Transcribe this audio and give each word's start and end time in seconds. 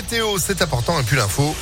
météo, 0.00 0.38
c'est 0.38 0.62
important, 0.62 0.98
et 0.98 1.02
puis 1.02 1.16
l'info. 1.16 1.54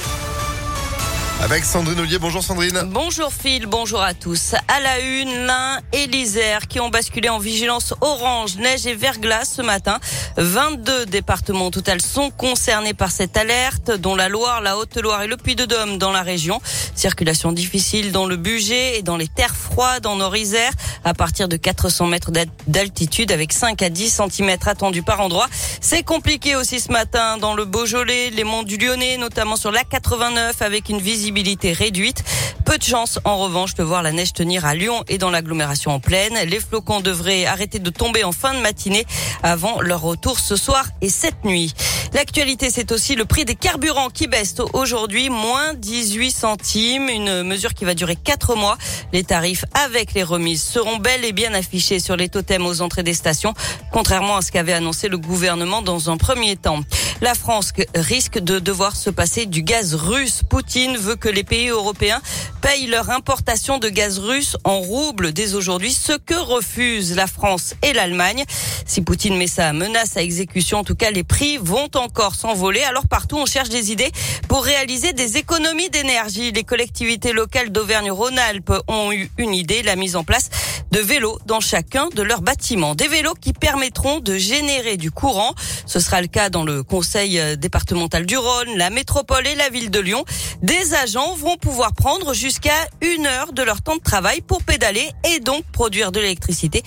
Avec 1.40 1.64
Sandrine 1.64 2.00
Ollier. 2.00 2.18
Bonjour 2.18 2.42
Sandrine. 2.42 2.82
Bonjour 2.86 3.32
Phil, 3.32 3.66
bonjour 3.66 4.02
à 4.02 4.12
tous. 4.12 4.54
À 4.66 4.80
la 4.80 4.98
une, 4.98 5.46
l'Ain 5.46 5.78
et 5.92 6.08
l'Isère 6.08 6.66
qui 6.66 6.80
ont 6.80 6.88
basculé 6.88 7.28
en 7.28 7.38
vigilance 7.38 7.94
orange, 8.00 8.56
neige 8.56 8.88
et 8.88 8.94
verglas 8.94 9.44
ce 9.44 9.62
matin. 9.62 10.00
22 10.36 11.06
départements 11.06 11.66
au 11.66 11.70
total 11.70 12.00
sont 12.00 12.30
concernés 12.30 12.92
par 12.92 13.12
cette 13.12 13.36
alerte, 13.36 13.92
dont 13.92 14.16
la 14.16 14.28
Loire, 14.28 14.62
la 14.62 14.76
Haute-Loire 14.76 15.22
et 15.22 15.28
le 15.28 15.36
Puy-de-Dôme 15.36 15.98
dans 15.98 16.10
la 16.10 16.22
région. 16.22 16.60
Circulation 16.96 17.52
difficile 17.52 18.10
dans 18.10 18.26
le 18.26 18.36
budget 18.36 18.98
et 18.98 19.02
dans 19.02 19.16
les 19.16 19.28
terres 19.28 19.54
froides 19.54 20.06
en 20.06 20.16
Nord-Isère 20.16 20.72
à 21.04 21.14
partir 21.14 21.48
de 21.48 21.56
400 21.56 22.06
mètres 22.06 22.32
d'altitude 22.66 23.30
avec 23.30 23.52
5 23.52 23.80
à 23.82 23.90
10 23.90 24.22
cm 24.28 24.56
attendus 24.66 25.04
par 25.04 25.20
endroit. 25.20 25.46
C'est 25.80 26.02
compliqué 26.02 26.56
aussi 26.56 26.80
ce 26.80 26.90
matin 26.90 27.38
dans 27.38 27.54
le 27.54 27.64
Beaujolais, 27.64 28.30
les 28.30 28.44
monts 28.44 28.64
du 28.64 28.76
Lyonnais, 28.76 29.18
notamment 29.18 29.54
sur 29.54 29.70
la 29.70 29.84
89 29.84 30.62
avec 30.62 30.88
une 30.88 30.98
visite 30.98 31.27
visibilité 31.28 31.72
réduite. 31.72 32.24
Peu 32.64 32.78
de 32.78 32.82
chance, 32.82 33.18
en 33.24 33.36
revanche, 33.36 33.74
de 33.74 33.82
voir 33.82 34.02
la 34.02 34.12
neige 34.12 34.32
tenir 34.32 34.64
à 34.64 34.74
Lyon 34.74 35.04
et 35.08 35.18
dans 35.18 35.30
l'agglomération 35.30 35.90
en 35.90 36.00
pleine. 36.00 36.34
Les 36.46 36.58
flocons 36.58 37.00
devraient 37.00 37.44
arrêter 37.44 37.78
de 37.78 37.90
tomber 37.90 38.24
en 38.24 38.32
fin 38.32 38.54
de 38.54 38.60
matinée 38.60 39.04
avant 39.42 39.80
leur 39.82 40.00
retour 40.00 40.38
ce 40.38 40.56
soir 40.56 40.86
et 41.02 41.10
cette 41.10 41.44
nuit. 41.44 41.74
L'actualité, 42.14 42.70
c'est 42.70 42.90
aussi 42.90 43.14
le 43.14 43.26
prix 43.26 43.44
des 43.44 43.54
carburants 43.54 44.08
qui 44.08 44.26
baisse 44.28 44.54
aujourd'hui, 44.72 45.28
moins 45.28 45.74
18 45.74 46.30
centimes, 46.30 47.08
une 47.08 47.42
mesure 47.42 47.74
qui 47.74 47.84
va 47.84 47.94
durer 47.94 48.16
4 48.16 48.54
mois. 48.54 48.78
Les 49.12 49.24
tarifs 49.24 49.64
avec 49.74 50.14
les 50.14 50.22
remises 50.22 50.62
seront 50.62 50.96
bel 50.96 51.24
et 51.24 51.32
bien 51.32 51.52
affichés 51.52 52.00
sur 52.00 52.16
les 52.16 52.28
totems 52.28 52.66
aux 52.66 52.80
entrées 52.80 53.02
des 53.02 53.14
stations, 53.14 53.52
contrairement 53.92 54.36
à 54.36 54.42
ce 54.42 54.50
qu'avait 54.50 54.72
annoncé 54.72 55.08
le 55.08 55.18
gouvernement 55.18 55.82
dans 55.82 56.10
un 56.10 56.16
premier 56.16 56.56
temps. 56.56 56.80
La 57.20 57.34
France 57.34 57.72
risque 57.94 58.38
de 58.38 58.58
devoir 58.58 58.96
se 58.96 59.10
passer 59.10 59.46
du 59.46 59.62
gaz 59.62 59.94
russe. 59.94 60.42
Poutine 60.48 60.96
veut 60.96 61.16
que 61.16 61.28
les 61.28 61.44
pays 61.44 61.68
européens 61.68 62.22
payent 62.62 62.86
leur 62.86 63.10
importation 63.10 63.78
de 63.78 63.88
gaz 63.88 64.18
russe 64.18 64.56
en 64.64 64.80
roubles 64.80 65.32
dès 65.32 65.54
aujourd'hui, 65.54 65.92
ce 65.92 66.12
que 66.12 66.34
refusent 66.34 67.14
la 67.14 67.26
France 67.26 67.74
et 67.82 67.92
l'Allemagne. 67.92 68.44
Si 68.86 69.02
Poutine 69.02 69.36
met 69.36 69.46
sa 69.46 69.72
menace 69.72 70.16
à 70.16 70.22
exécution, 70.22 70.78
en 70.78 70.84
tout 70.84 70.94
cas, 70.94 71.10
les 71.10 71.24
prix 71.24 71.58
vont 71.58 71.88
encore 71.98 72.34
s'envoler. 72.34 72.82
Alors 72.82 73.06
partout, 73.08 73.36
on 73.36 73.46
cherche 73.46 73.68
des 73.68 73.92
idées 73.92 74.10
pour 74.48 74.64
réaliser 74.64 75.12
des 75.12 75.36
économies 75.36 75.90
d'énergie. 75.90 76.52
Les 76.52 76.64
collectivités 76.64 77.32
locales 77.32 77.70
d'Auvergne-Rhône-Alpes 77.70 78.72
ont 78.88 79.12
eu 79.12 79.30
une 79.36 79.54
idée, 79.54 79.82
la 79.82 79.96
mise 79.96 80.16
en 80.16 80.24
place 80.24 80.50
de 80.90 81.00
vélos 81.00 81.38
dans 81.46 81.60
chacun 81.60 82.08
de 82.14 82.22
leurs 82.22 82.42
bâtiments. 82.42 82.94
Des 82.94 83.08
vélos 83.08 83.34
qui 83.34 83.52
permettront 83.52 84.20
de 84.20 84.36
générer 84.36 84.96
du 84.96 85.10
courant. 85.10 85.54
Ce 85.86 86.00
sera 86.00 86.20
le 86.20 86.28
cas 86.28 86.50
dans 86.50 86.64
le 86.64 86.82
conseil 86.82 87.40
départemental 87.56 88.26
du 88.26 88.36
Rhône, 88.36 88.76
la 88.76 88.90
métropole 88.90 89.46
et 89.46 89.54
la 89.54 89.68
ville 89.68 89.90
de 89.90 90.00
Lyon. 90.00 90.24
Des 90.62 90.94
agents 90.94 91.34
vont 91.34 91.56
pouvoir 91.56 91.92
prendre 91.92 92.34
jusqu'à 92.34 92.70
une 93.00 93.26
heure 93.26 93.52
de 93.52 93.62
leur 93.62 93.82
temps 93.82 93.96
de 93.96 94.02
travail 94.02 94.40
pour 94.40 94.62
pédaler 94.62 95.10
et 95.34 95.40
donc 95.40 95.64
produire 95.72 96.12
de 96.12 96.20
l'électricité. 96.20 96.82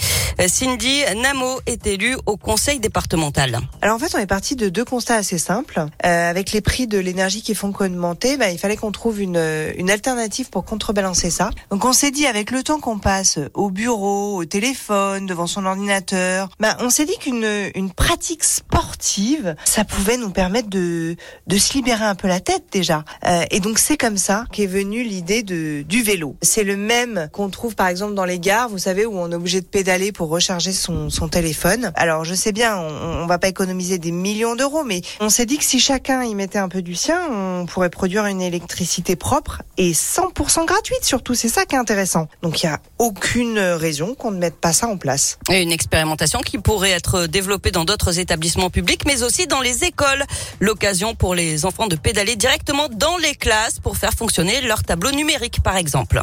Cindy 0.48 1.02
Namo 1.16 1.60
est 1.66 1.86
élue 1.88 2.18
au 2.26 2.38
conseil 2.38 2.80
départemental. 2.80 3.60
Alors 3.82 3.96
en 3.96 4.00
fait, 4.00 4.14
on 4.16 4.20
est 4.20 4.28
parti 4.28 4.56
de 4.56 4.70
deux 4.70 4.86
constats 4.86 5.16
assez 5.16 5.38
simples. 5.38 5.86
Euh, 6.06 6.30
avec 6.30 6.52
les 6.52 6.62
prix 6.62 6.88
de 6.88 6.98
l'énergie 6.98 7.42
qui 7.42 7.56
font 7.56 7.72
qu'augmenter, 7.72 8.38
bah, 8.38 8.50
il 8.50 8.58
fallait 8.58 8.78
qu'on 8.78 8.92
trouve 8.92 9.22
une, 9.22 9.42
une 9.78 9.90
alternative 9.90 10.50
pour 10.50 10.66
contrebalancer 10.66 11.30
ça. 11.30 11.50
Donc 11.70 11.86
on 11.86 11.94
s'est 11.94 12.12
dit, 12.12 12.26
avec 12.26 12.52
le 12.52 12.64
temps 12.64 12.80
qu'on 12.80 13.00
passe 13.00 13.40
au 13.54 13.70
au 14.00 14.46
téléphone, 14.46 15.26
devant 15.26 15.48
son 15.48 15.66
ordinateur, 15.66 16.50
bah, 16.60 16.78
on 16.80 16.90
s'est 16.90 17.06
dit 17.06 17.18
qu'une 17.20 17.72
une 17.76 17.92
pratique 17.92 18.44
sportive, 18.44 19.56
ça 19.66 19.84
pouvait 19.84 20.18
nous 20.18 20.30
permettre 20.30 20.70
de, 20.70 21.16
de 21.48 21.58
se 21.58 21.74
libérer 21.74 22.06
un 22.06 22.16
peu 22.16 22.28
la 22.28 22.40
tête 22.40 22.66
déjà. 22.72 23.04
Euh, 23.28 23.44
et 23.52 23.60
donc 23.60 23.80
c'est 23.80 23.98
comme 23.98 24.18
ça 24.18 24.46
qu'est 24.52 24.66
venue 24.66 25.04
l'idée 25.04 25.44
du 25.44 26.04
vélo. 26.04 26.36
C'est 26.42 26.64
le 26.64 26.78
même 26.78 27.30
qu'on 27.32 27.50
trouve 27.50 27.76
par 27.76 27.88
exemple 27.88 28.14
dans 28.14 28.26
les 28.26 28.40
gares, 28.40 28.70
vous 28.70 28.78
savez, 28.78 29.06
où 29.06 29.18
on 29.18 29.32
est 29.32 29.36
obligé 29.36 29.62
de 29.62 29.66
pédaler 29.66 30.12
pour 30.12 30.30
recharger 30.30 30.72
son, 30.72 31.10
téléphone. 31.32 31.92
Alors 31.96 32.26
je 32.26 32.34
sais 32.34 32.52
bien, 32.52 32.78
on, 32.78 33.24
on 33.24 33.26
va 33.26 33.38
pas 33.38 33.48
économiser 33.48 33.98
des 33.98 34.12
millions 34.12 34.56
d'euros, 34.56 34.84
mais 34.84 35.02
on 35.20 35.30
s'est 35.30 35.46
dit 35.46 35.58
que 35.58 35.64
si 35.64 35.80
chacun 35.80 36.24
y 36.24 36.36
mettait 36.36 36.60
un 36.60 36.70
peu 36.70 36.82
du 36.82 36.96
sien, 36.96 37.20
on 37.32 37.66
pourrait 37.66 37.90
produire 37.90 38.26
une 38.26 38.42
électricité 38.42 39.16
propre 39.16 39.62
et 39.78 39.94
100% 39.94 40.66
gratuite 40.66 41.04
surtout. 41.04 41.36
C'est 41.36 41.50
ça 41.50 41.66
qui 41.66 41.76
est 41.76 41.80
intéressant. 41.80 42.28
Donc 42.42 42.64
il 42.64 42.66
y 42.66 42.70
a 42.70 42.80
aucune 42.98 43.60
raison 43.82 44.16
qu'on 44.16 44.32
ne 44.32 44.38
mette 44.38 44.56
pas 44.56 44.72
ça 44.72 44.88
en 44.88 44.98
place. 44.98 45.38
Et 45.50 45.62
une 45.62 45.72
expérimentation 45.72 46.40
qui 46.40 46.58
pourrait 46.58 46.92
être 46.92 47.26
développée 47.26 47.72
dans 47.72 47.84
d'autres 47.84 48.20
établissements 48.20 48.70
publics, 48.70 49.04
mais 49.06 49.24
aussi 49.24 49.48
dans 49.48 49.62
les 49.62 49.84
écoles. 49.84 50.24
L'occasion 50.60 51.16
pour 51.16 51.36
les 51.36 51.66
enfants 51.66 51.88
de 51.88 51.96
pédaler 51.96 52.36
directement 52.36 52.88
dans 52.90 53.18
les 53.18 53.36
classes 53.36 53.80
pour 53.80 53.98
faire 53.98 54.14
fonctionner 54.14 54.62
leur 54.62 54.84
tableau 54.84 55.12
numérique, 55.12 55.62
par 55.64 55.76
exemple. 55.76 56.22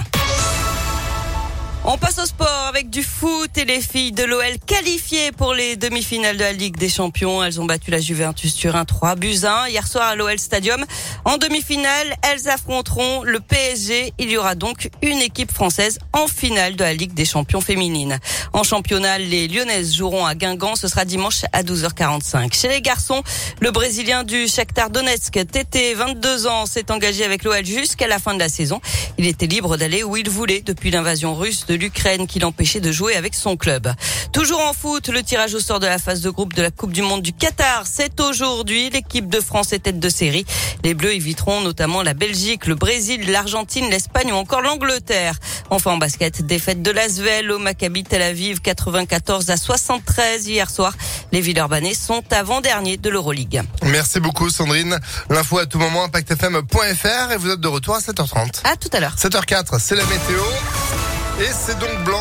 On 1.91 1.97
passe 1.97 2.19
au 2.19 2.26
sport 2.26 2.66
avec 2.69 2.91
du 2.91 3.03
foot 3.03 3.56
et 3.56 3.65
les 3.65 3.81
filles 3.81 4.12
de 4.12 4.22
l'OL 4.22 4.59
qualifiées 4.66 5.32
pour 5.32 5.54
les 5.54 5.75
demi-finales 5.76 6.37
de 6.37 6.43
la 6.43 6.53
Ligue 6.53 6.76
des 6.76 6.91
Champions. 6.91 7.43
Elles 7.43 7.62
ont 7.62 7.65
battu 7.65 7.91
la 7.91 7.99
Juventus 7.99 8.54
Turin 8.54 8.84
3 8.84 9.15
buts 9.15 9.38
1 9.43 9.69
hier 9.69 9.87
soir 9.87 10.09
à 10.09 10.15
l'OL 10.15 10.38
Stadium. 10.38 10.84
En 11.25 11.38
demi-finale, 11.38 12.15
elles 12.21 12.47
affronteront 12.50 13.22
le 13.22 13.41
PSG. 13.41 14.12
Il 14.19 14.28
y 14.28 14.37
aura 14.37 14.54
donc 14.54 14.91
une 15.00 15.22
équipe 15.22 15.50
française 15.50 15.99
en 16.12 16.26
finale 16.26 16.76
de 16.76 16.84
la 16.84 16.93
Ligue 16.93 17.15
des 17.15 17.25
Champions 17.25 17.62
féminines. 17.62 18.19
En 18.53 18.65
championnat, 18.65 19.16
les 19.16 19.49
Lyonnaises 19.49 19.94
joueront 19.97 20.26
à 20.26 20.34
Guingamp. 20.34 20.76
Ce 20.76 20.88
sera 20.88 21.06
dimanche 21.06 21.47
à 21.55 21.62
12h45. 21.62 22.53
Chez 22.53 22.69
les 22.69 22.82
garçons, 22.82 23.22
le 23.60 23.70
Brésilien 23.70 24.25
du 24.25 24.47
Shakhtar 24.47 24.91
Donetsk, 24.91 25.32
Tété, 25.50 25.94
22 25.94 26.49
ans, 26.49 26.66
s'est 26.66 26.91
engagé 26.91 27.25
avec 27.25 27.44
l'OL 27.44 27.65
jusqu'à 27.65 28.09
la 28.09 28.19
fin 28.19 28.34
de 28.34 28.41
la 28.41 28.50
saison. 28.50 28.82
Il 29.16 29.26
était 29.26 29.47
libre 29.47 29.78
d'aller 29.78 30.05
où 30.05 30.19
il 30.19 30.28
voulait 30.28 30.60
depuis 30.60 30.91
l'invasion 30.91 31.34
russe 31.34 31.65
de 31.66 31.78
l'Ukraine 31.78 32.27
qui 32.27 32.39
l'empêchait 32.39 32.81
de 32.81 32.93
jouer 32.93 33.16
avec 33.16 33.34
son 33.34 33.56
club. 33.56 33.93
Toujours 34.33 34.61
en 34.61 34.72
foot, 34.72 35.09
le 35.09 35.22
tirage 35.22 35.55
au 35.55 35.61
sort 35.61 35.81
de 35.81 35.87
la 35.87 35.99
phase 35.99 36.21
de 36.21 36.31
groupe 36.31 36.53
de 36.53 36.62
la 36.62 36.71
Coupe 36.71 36.93
du 36.93 37.03
Monde 37.03 37.22
du 37.22 37.33
Qatar, 37.33 37.84
c'est 37.87 38.21
aujourd'hui. 38.21 38.91
L'équipe 38.91 39.28
de 39.28 39.41
France 39.41 39.72
est 39.72 39.81
tête 39.81 39.99
de 39.99 40.09
série. 40.09 40.44
Les 40.84 40.94
Bleus 40.94 41.15
éviteront 41.15 41.61
notamment 41.61 42.03
la 42.03 42.15
Belgique, 42.15 42.67
le 42.67 42.75
Brésil, 42.75 43.31
l'Argentine, 43.31 43.88
l'Espagne 43.91 44.33
ou 44.33 44.37
encore 44.37 44.61
l'Angleterre. 44.61 45.38
Enfin 45.71 45.93
en 45.93 45.99
basket, 45.99 46.44
défaite 46.44 46.83
de 46.83 46.91
l'Asvel 46.91 47.50
au 47.50 47.59
Maccabi 47.59 48.05
Tel 48.05 48.22
Aviv 48.22 48.61
94 48.61 49.50
à 49.50 49.56
73 49.56 50.47
hier 50.49 50.71
soir. 50.71 50.94
Les 51.33 51.41
Villeurbanais 51.41 51.94
sont 51.94 52.25
avant-derniers 52.31 52.97
de 52.97 53.11
l'Euroleague. 53.11 53.62
Merci 53.83 54.21
beaucoup 54.21 54.50
Sandrine. 54.50 54.99
L'info 55.31 55.59
à 55.59 55.67
tout 55.67 55.78
moment, 55.78 56.05
impactfm.fr 56.05 57.33
et 57.33 57.37
vous 57.37 57.50
êtes 57.50 57.61
de 57.61 57.69
retour 57.69 57.97
à 57.97 58.00
7h30. 58.00 58.61
À 58.65 58.77
tout 58.77 58.91
à 58.93 59.00
l'heure. 59.00 59.17
7h04, 59.17 59.78
c'est 59.78 59.97
la 59.97 60.05
météo. 60.05 60.43
Et 61.41 61.53
c'est 61.53 61.78
donc 61.78 62.04
blanc 62.04 62.16